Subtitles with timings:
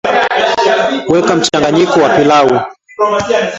[1.11, 2.49] weka mchanganyiko wa pilau